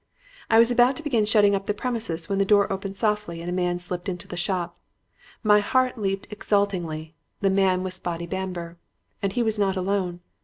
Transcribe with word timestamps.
"I 0.49 0.57
was 0.57 0.71
about 0.71 0.95
to 0.95 1.03
begin 1.03 1.25
shutting 1.27 1.53
up 1.53 1.67
the 1.67 1.75
premises 1.75 2.27
when 2.27 2.39
the 2.39 2.43
door 2.43 2.73
opened 2.73 2.97
softly 2.97 3.39
and 3.39 3.47
a 3.47 3.53
man 3.53 3.77
slipped 3.77 4.09
into 4.09 4.27
the 4.27 4.35
shop. 4.35 4.79
My 5.43 5.59
heart 5.59 5.95
leaped 5.95 6.25
exultingly. 6.31 7.13
The 7.41 7.51
man 7.51 7.83
was 7.83 7.93
Spotty 7.93 8.25
Bamber. 8.25 8.79
"And 9.21 9.33
he 9.33 9.43
was 9.43 9.59
not 9.59 9.77
alone. 9.77 10.21